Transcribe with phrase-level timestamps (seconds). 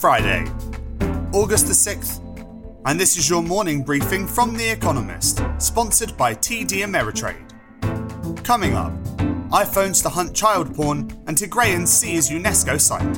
[0.00, 0.46] Friday,
[1.34, 2.22] August the 6th,
[2.86, 8.42] and this is your morning briefing from The Economist, sponsored by TD Ameritrade.
[8.42, 8.94] Coming up,
[9.50, 13.14] iPhones to hunt child porn, and Tigrayan seize UNESCO site.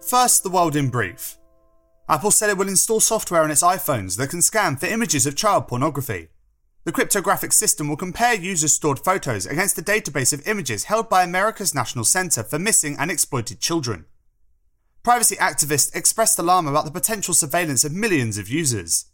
[0.00, 1.38] First, the world in brief.
[2.08, 5.36] Apple said it will install software on its iPhones that can scan for images of
[5.36, 6.26] child pornography.
[6.86, 11.24] The cryptographic system will compare users' stored photos against a database of images held by
[11.24, 14.04] America's National Center for Missing and Exploited Children.
[15.02, 19.06] Privacy activists expressed alarm about the potential surveillance of millions of users.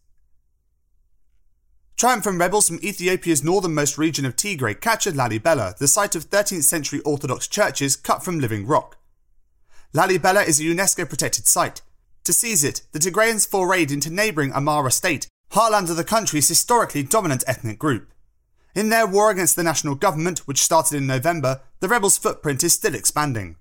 [1.97, 7.01] Triumphant rebels from Ethiopia's northernmost region of Tigray captured Lalibela, the site of 13th century
[7.07, 8.99] Orthodox churches cut from living rock.
[9.95, 11.81] Lalibela is a UNESCO protected site.
[12.25, 17.03] To seize it, the Tigrayans forayed into neighbouring Amhara state heartland of the country's historically
[17.03, 18.13] dominant ethnic group.
[18.75, 22.73] In their war against the national government, which started in November, the rebels' footprint is
[22.73, 23.57] still expanding.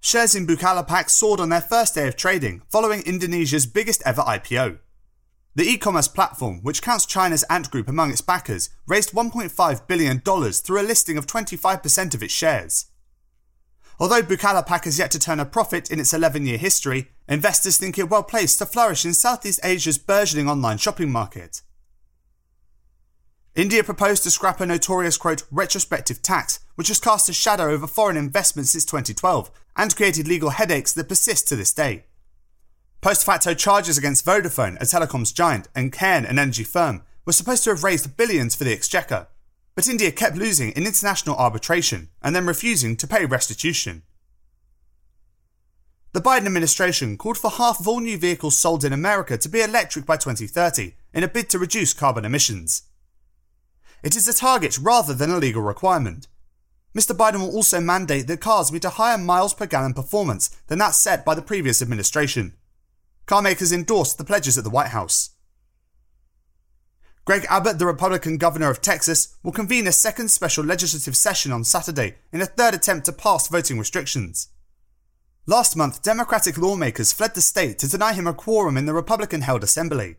[0.00, 4.78] Shares in Bukalapak soared on their first day of trading, following Indonesia's biggest ever IPO.
[5.54, 10.20] The e commerce platform, which counts China's Ant Group among its backers, raised $1.5 billion
[10.20, 12.86] through a listing of 25% of its shares.
[14.00, 17.98] Although Bukalapak has yet to turn a profit in its 11 year history, investors think
[17.98, 21.60] it well placed to flourish in Southeast Asia's burgeoning online shopping market.
[23.54, 27.86] India proposed to scrap a notorious, quote, retrospective tax, which has cast a shadow over
[27.86, 32.04] foreign investment since 2012 and created legal headaches that persist to this day.
[33.02, 37.64] Post facto charges against Vodafone, a telecoms giant, and Cairn, an energy firm, were supposed
[37.64, 39.26] to have raised billions for the exchequer,
[39.74, 44.02] but India kept losing in international arbitration and then refusing to pay restitution.
[46.12, 49.60] The Biden administration called for half of all new vehicles sold in America to be
[49.60, 52.82] electric by 2030 in a bid to reduce carbon emissions.
[54.02, 56.26] It is a target rather than a legal requirement.
[56.96, 57.16] Mr.
[57.16, 60.94] Biden will also mandate that cars meet a higher miles per gallon performance than that
[60.94, 62.54] set by the previous administration.
[63.28, 65.30] Carmakers endorsed the pledges at the White House.
[67.30, 71.62] Greg Abbott, the Republican governor of Texas, will convene a second special legislative session on
[71.62, 74.48] Saturday in a third attempt to pass voting restrictions.
[75.46, 79.42] Last month, Democratic lawmakers fled the state to deny him a quorum in the Republican
[79.42, 80.16] held assembly.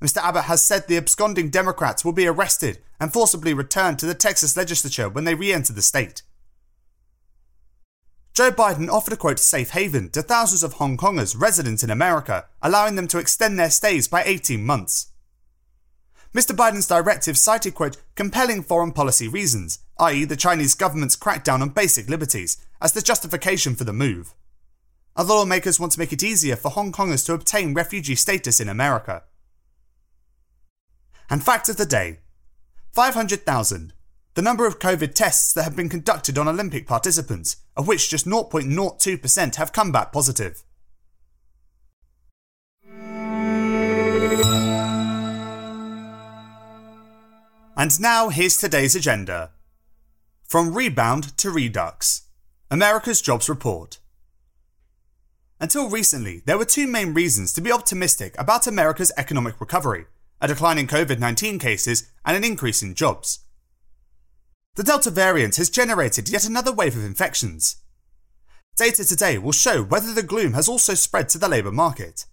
[0.00, 0.16] Mr.
[0.22, 4.56] Abbott has said the absconding Democrats will be arrested and forcibly returned to the Texas
[4.56, 6.22] legislature when they re enter the state.
[8.32, 12.46] Joe Biden offered a quote safe haven to thousands of Hong Kongers resident in America,
[12.62, 15.10] allowing them to extend their stays by 18 months.
[16.34, 16.54] Mr.
[16.54, 22.08] Biden's directive cited, quote, compelling foreign policy reasons, i.e., the Chinese government's crackdown on basic
[22.08, 24.34] liberties, as the justification for the move.
[25.14, 28.68] Other lawmakers want to make it easier for Hong Kongers to obtain refugee status in
[28.68, 29.22] America.
[31.30, 32.18] And fact of the day
[32.92, 33.92] 500,000,
[34.34, 38.26] the number of COVID tests that have been conducted on Olympic participants, of which just
[38.26, 40.64] 0.02% have come back positive.
[47.76, 49.50] And now here's today's agenda.
[50.44, 52.22] From rebound to redux
[52.70, 53.98] America's Jobs Report.
[55.60, 60.06] Until recently, there were two main reasons to be optimistic about America's economic recovery
[60.40, 63.40] a decline in COVID 19 cases and an increase in jobs.
[64.76, 67.76] The Delta variant has generated yet another wave of infections.
[68.76, 72.26] Data today will show whether the gloom has also spread to the labour market.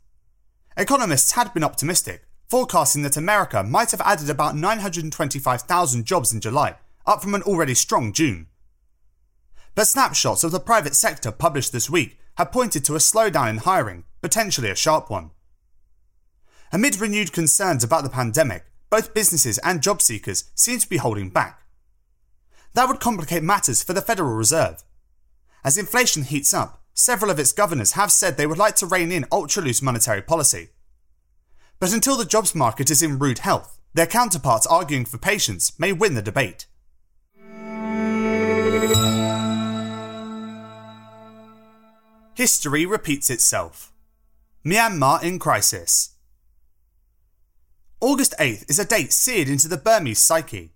[0.75, 6.75] Economists had been optimistic, forecasting that America might have added about 925,000 jobs in July,
[7.05, 8.47] up from an already strong June.
[9.73, 13.57] But snapshots of the private sector published this week have pointed to a slowdown in
[13.59, 15.31] hiring, potentially a sharp one.
[16.73, 21.29] Amid renewed concerns about the pandemic, both businesses and job seekers seem to be holding
[21.29, 21.61] back.
[22.73, 24.83] That would complicate matters for the Federal Reserve.
[25.63, 29.09] As inflation heats up, several of its governors have said they would like to rein
[29.09, 30.71] in ultra loose monetary policy,
[31.81, 35.91] but until the jobs market is in rude health, their counterparts arguing for patience may
[35.91, 36.67] win the debate.
[42.35, 43.91] History repeats itself.
[44.63, 46.11] Myanmar in crisis.
[47.99, 50.73] August 8th is a date seared into the Burmese psyche.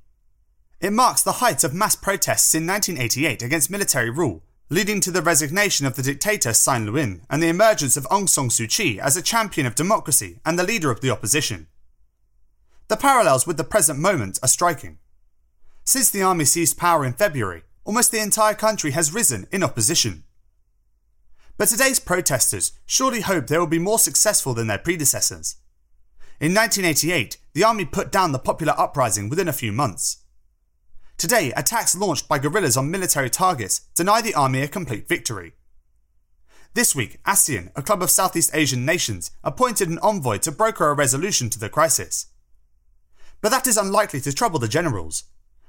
[0.81, 5.21] It marks the height of mass protests in 1988 against military rule leading to the
[5.21, 9.15] resignation of the dictator Sein Lwin and the emergence of Aung San Suu Kyi as
[9.15, 11.67] a champion of democracy and the leader of the opposition.
[12.87, 14.97] The parallels with the present moment are striking.
[15.83, 20.23] Since the army seized power in February, almost the entire country has risen in opposition.
[21.57, 25.57] But today's protesters surely hope they will be more successful than their predecessors.
[26.39, 30.24] In 1988, the army put down the popular uprising within a few months.
[31.17, 35.53] Today, attacks launched by guerrillas on military targets deny the army a complete victory.
[36.73, 40.93] This week, ASEAN, a club of Southeast Asian nations, appointed an envoy to broker a
[40.93, 42.27] resolution to the crisis.
[43.39, 45.23] But that is unlikely to trouble the generals.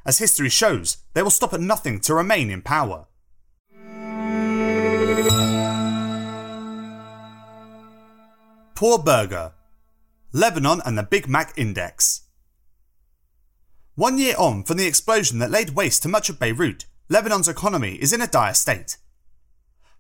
[0.05, 3.07] As history shows, they will stop at nothing to remain in power.
[8.75, 9.53] Poor Burger
[10.33, 12.26] Lebanon and the Big Mac Index.
[13.97, 17.95] One year on from the explosion that laid waste to much of Beirut, Lebanon's economy
[17.95, 18.99] is in a dire state.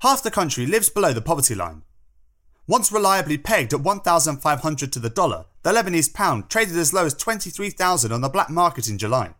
[0.00, 1.80] Half the country lives below the poverty line.
[2.66, 7.14] Once reliably pegged at 1,500 to the dollar, the Lebanese pound traded as low as
[7.14, 9.34] 23,000 on the black market in July.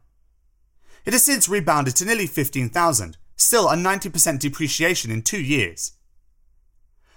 [1.05, 5.93] It has since rebounded to nearly 15,000, still a 90% depreciation in two years.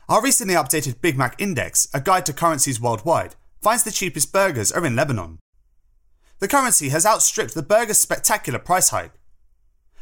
[0.10, 4.74] Our recently updated Big Mac Index, a guide to currencies worldwide, finds the cheapest burgers
[4.74, 5.40] are in Lebanon.
[6.40, 9.14] The currency has outstripped the burger's spectacular price hike.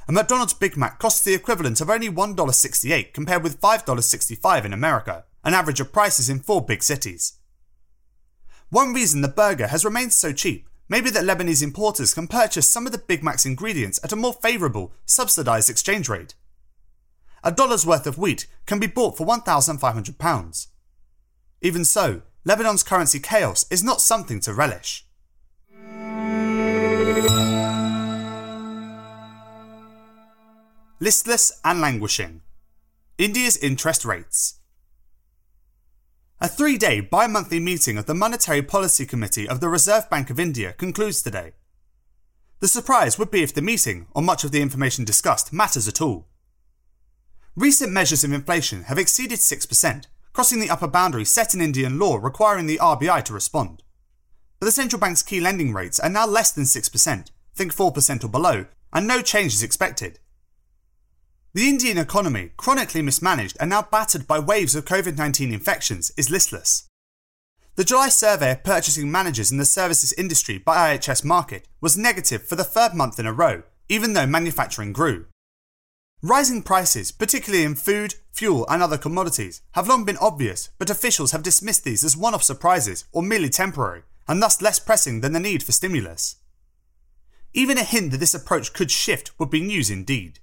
[0.08, 5.26] A McDonald's Big Mac costs the equivalent of only $1.68 compared with $5.65 in America,
[5.44, 7.40] an average of prices in four big cities.
[8.70, 12.70] One reason the burger has remained so cheap may be that Lebanese importers can purchase
[12.70, 16.36] some of the Big Mac's ingredients at a more favourable, subsidised exchange rate.
[17.44, 20.68] A dollar's worth of wheat can be bought for £1,500.
[21.62, 25.07] Even so, Lebanon's currency chaos is not something to relish.
[31.00, 32.42] Listless and languishing.
[33.20, 34.56] India's interest rates.
[36.42, 40.32] A three day bi monthly meeting of the Monetary Policy Committee of the Reserve Bank
[40.32, 41.52] of India concludes today.
[42.62, 46.02] The surprise would be if the meeting, or much of the information discussed, matters at
[46.02, 46.30] all.
[47.56, 52.18] Recent measures of inflation have exceeded 6%, crossing the upper boundary set in Indian law
[52.18, 53.84] requiring the RBI to respond.
[54.60, 58.28] But the central bank's key lending rates are now less than 6%, think 4% or
[58.28, 60.18] below, and no change is expected.
[61.58, 66.30] The Indian economy, chronically mismanaged and now battered by waves of COVID 19 infections, is
[66.30, 66.88] listless.
[67.74, 72.44] The July survey of purchasing managers in the services industry by IHS Markit was negative
[72.44, 75.26] for the third month in a row, even though manufacturing grew.
[76.22, 81.32] Rising prices, particularly in food, fuel, and other commodities, have long been obvious, but officials
[81.32, 85.32] have dismissed these as one off surprises or merely temporary, and thus less pressing than
[85.32, 86.36] the need for stimulus.
[87.56, 90.40] Even a hint that this approach could shift would be news indeed.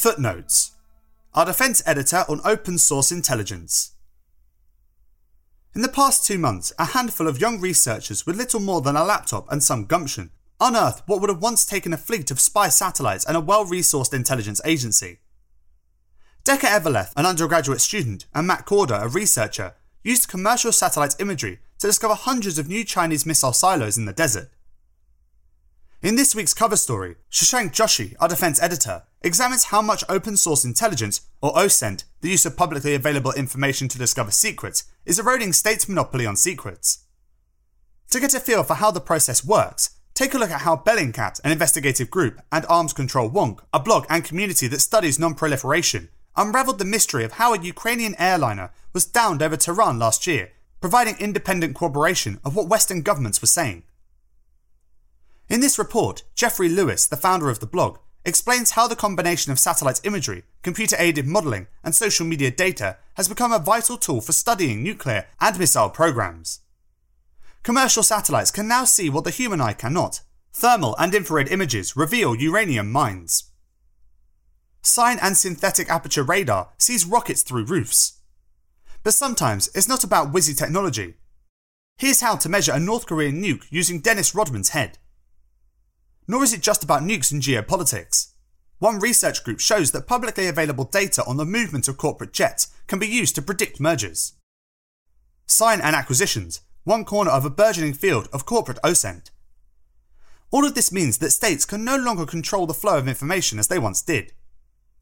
[0.00, 0.70] Footnotes
[1.34, 3.96] Our defense editor on open source intelligence.
[5.74, 9.04] In the past two months, a handful of young researchers with little more than a
[9.04, 13.26] laptop and some gumption unearthed what would have once taken a fleet of spy satellites
[13.26, 15.18] and a well resourced intelligence agency.
[16.44, 21.86] Decker Eveleth, an undergraduate student, and Matt Korda, a researcher, used commercial satellite imagery to
[21.86, 24.48] discover hundreds of new Chinese missile silos in the desert.
[26.02, 30.64] In this week's cover story, Shashank Joshi, our defense editor, examines how much open source
[30.64, 35.90] intelligence, or OSINT, the use of publicly available information to discover secrets, is eroding states'
[35.90, 37.04] monopoly on secrets.
[38.12, 41.38] To get a feel for how the process works, take a look at how Bellingcat,
[41.44, 46.78] an investigative group, and Arms Control Wonk, a blog and community that studies non-proliferation, unraveled
[46.78, 51.76] the mystery of how a Ukrainian airliner was downed over Tehran last year, providing independent
[51.76, 53.82] corroboration of what Western governments were saying.
[55.50, 59.58] In this report, Jeffrey Lewis, the founder of the blog, explains how the combination of
[59.58, 64.30] satellite imagery, computer aided modelling, and social media data has become a vital tool for
[64.30, 66.60] studying nuclear and missile programs.
[67.64, 70.20] Commercial satellites can now see what the human eye cannot.
[70.52, 73.50] Thermal and infrared images reveal uranium mines.
[74.82, 78.20] Sine and synthetic aperture radar sees rockets through roofs.
[79.02, 81.14] But sometimes it's not about whizzy technology.
[81.98, 84.98] Here's how to measure a North Korean nuke using Dennis Rodman's head.
[86.30, 88.34] Nor is it just about nukes and geopolitics.
[88.78, 93.00] One research group shows that publicly available data on the movement of corporate jets can
[93.00, 94.34] be used to predict mergers.
[95.46, 99.32] Sign and acquisitions, one corner of a burgeoning field of corporate OSINT.
[100.52, 103.66] All of this means that states can no longer control the flow of information as
[103.66, 104.32] they once did.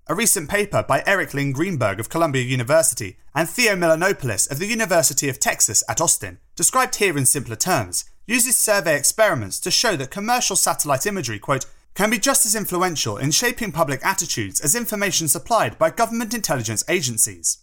[0.06, 5.28] A recent paper by Erik Lin-Greenberg of Columbia University and Theo Milonopoulos of the University
[5.28, 10.10] of Texas at Austin, described here in simpler terms, uses survey experiments to show that
[10.10, 15.26] commercial satellite imagery, quote, can be just as influential in shaping public attitudes as information
[15.26, 17.58] supplied by government intelligence agencies.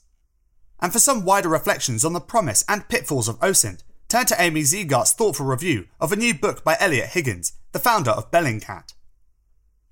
[0.81, 4.61] And for some wider reflections on the promise and pitfalls of OSINT, turn to Amy
[4.61, 8.93] Zegart's thoughtful review of a new book by Eliot Higgins, the founder of Bellingcat.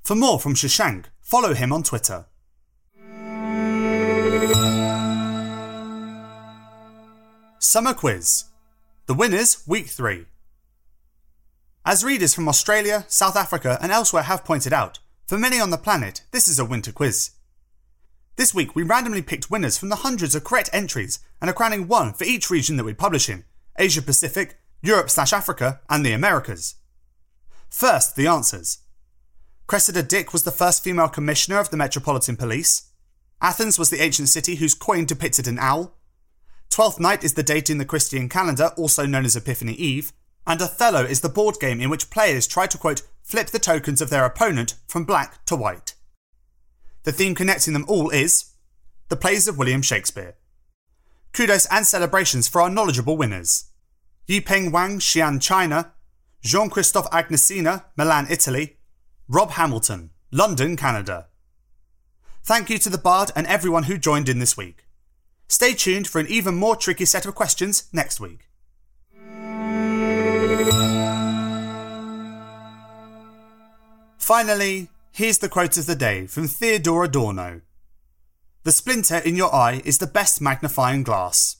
[0.01, 2.25] For more from Shashank, follow him on Twitter.
[7.59, 8.45] Summer Quiz.
[9.05, 10.25] The winners, Week 3.
[11.85, 15.77] As readers from Australia, South Africa, and elsewhere have pointed out, for many on the
[15.77, 17.31] planet, this is a winter quiz.
[18.37, 21.89] This week, we randomly picked winners from the hundreds of correct entries and are crowning
[21.89, 23.43] one for each region that we publish in
[23.77, 26.75] Asia Pacific, Europe slash Africa, and the Americas.
[27.69, 28.77] First, the answers.
[29.67, 32.91] Cressida Dick was the first female commissioner of the Metropolitan Police.
[33.41, 35.97] Athens was the ancient city whose coin depicted an owl.
[36.69, 40.13] Twelfth Night is the date in the Christian calendar, also known as Epiphany Eve.
[40.45, 44.01] And Othello is the board game in which players try to quote, flip the tokens
[44.01, 45.95] of their opponent from black to white.
[47.03, 48.51] The theme connecting them all is
[49.09, 50.35] the plays of William Shakespeare.
[51.33, 53.65] Kudos and celebrations for our knowledgeable winners.
[54.27, 55.93] Yipeng Wang, Xi'an, China.
[56.41, 58.77] Jean Christophe Agnesina, Milan, Italy.
[59.27, 61.27] Rob Hamilton, London, Canada.
[62.43, 64.85] Thank you to the Bard and everyone who joined in this week.
[65.47, 68.49] Stay tuned for an even more tricky set of questions next week.
[74.23, 77.59] Finally, here's the quote of the day from Theodor Adorno
[78.63, 81.57] The splinter in your eye is the best magnifying glass.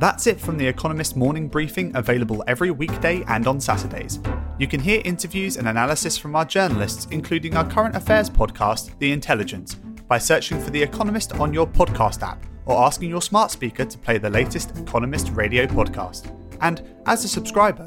[0.00, 4.18] That's it from The Economist morning briefing, available every weekday and on Saturdays.
[4.58, 9.12] You can hear interviews and analysis from our journalists, including our current affairs podcast, The
[9.12, 9.76] Intelligence,
[10.08, 13.98] by searching for The Economist on your podcast app or asking your smart speaker to
[13.98, 16.36] play the latest Economist radio podcast.
[16.60, 17.86] And as a subscriber,